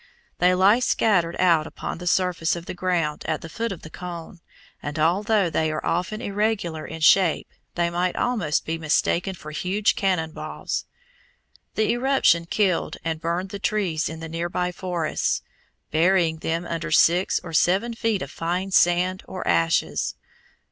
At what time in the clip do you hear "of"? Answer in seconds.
2.55-2.65, 3.71-3.83, 18.23-18.31